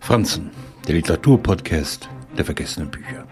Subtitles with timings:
[0.00, 0.50] Franzen,
[0.88, 3.26] der Literaturpodcast der vergessenen Bücher.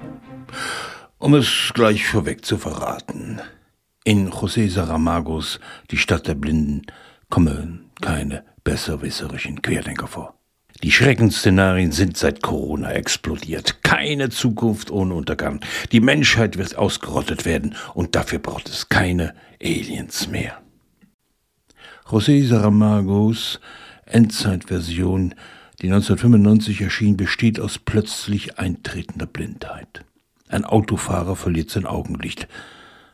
[1.18, 3.40] Um es gleich vorweg zu verraten,
[4.04, 5.58] in José Saramagos
[5.90, 6.82] Die Stadt der Blinden
[7.30, 10.34] kommen keine besserwisserischen Querdenker vor.
[10.82, 13.82] Die Schreckensszenarien sind seit Corona explodiert.
[13.82, 15.60] Keine Zukunft ohne Untergang.
[15.90, 20.62] Die Menschheit wird ausgerottet werden und dafür braucht es keine Aliens mehr.
[22.06, 23.58] José Saramagos
[24.08, 25.34] Endzeitversion,
[25.80, 30.04] die 1995 erschien, besteht aus plötzlich eintretender Blindheit.
[30.48, 32.48] Ein Autofahrer verliert sein Augenlicht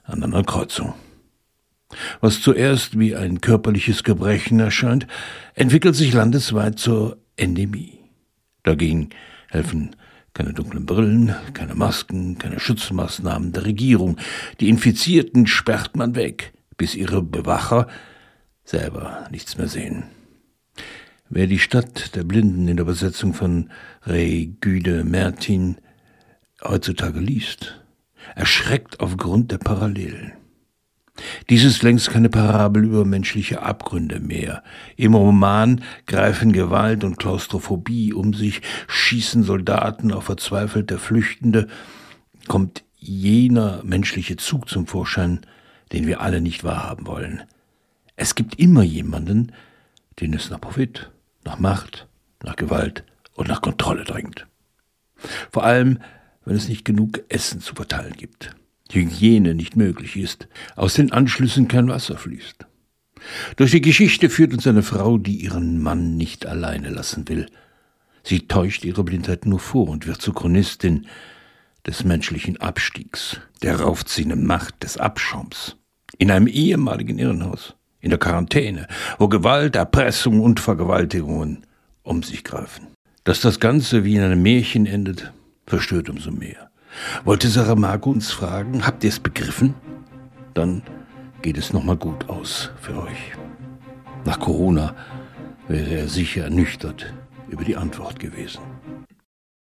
[0.05, 0.95] an einer Kreuzung.
[2.20, 5.06] Was zuerst wie ein körperliches Gebrechen erscheint,
[5.55, 7.98] entwickelt sich landesweit zur Endemie.
[8.62, 9.10] Dagegen
[9.50, 9.94] helfen
[10.33, 14.16] keine dunklen Brillen, keine Masken, keine Schutzmaßnahmen der Regierung.
[14.60, 17.86] Die Infizierten sperrt man weg, bis ihre Bewacher
[18.64, 20.05] selber nichts mehr sehen.
[21.30, 23.70] Wer die Stadt der Blinden in der Übersetzung von
[24.02, 25.77] Ray Güde Mertin
[26.62, 27.81] heutzutage liest,
[28.34, 30.33] erschreckt aufgrund der Parallelen.
[31.48, 34.62] Dies ist längst keine Parabel über menschliche Abgründe mehr.
[34.97, 41.69] Im Roman greifen Gewalt und Klaustrophobie um sich, schießen Soldaten auf verzweifelte Flüchtende,
[42.48, 45.41] kommt jener menschliche Zug zum Vorschein,
[45.92, 47.44] den wir alle nicht wahrhaben wollen.
[48.16, 49.53] Es gibt immer jemanden,
[50.20, 51.10] den es nach Profit,
[51.44, 52.06] nach Macht,
[52.42, 54.46] nach Gewalt und nach Kontrolle drängt.
[55.50, 55.98] Vor allem,
[56.44, 58.54] wenn es nicht genug Essen zu verteilen gibt.
[58.90, 62.66] Hygiene nicht möglich ist, aus den Anschlüssen kein Wasser fließt.
[63.56, 67.46] Durch die Geschichte führt uns eine Frau, die ihren Mann nicht alleine lassen will.
[68.22, 71.06] Sie täuscht ihre Blindheit nur vor und wird zur Chronistin
[71.86, 75.76] des menschlichen Abstiegs, der raufziehenden Macht des Abschaums.
[76.18, 77.74] In einem ehemaligen Irrenhaus,
[78.05, 78.86] in der Quarantäne,
[79.19, 81.64] wo Gewalt, Erpressung und Vergewaltigungen
[82.02, 82.88] um sich greifen.
[83.24, 85.33] Dass das Ganze wie in einem Märchen endet,
[85.66, 86.69] verstört umso mehr.
[87.25, 89.75] Wollte Saramago uns fragen, habt ihr es begriffen?
[90.52, 90.82] Dann
[91.41, 93.32] geht es nochmal gut aus für euch.
[94.26, 94.94] Nach Corona
[95.66, 97.12] wäre er sicher ernüchtert
[97.48, 98.60] über die Antwort gewesen.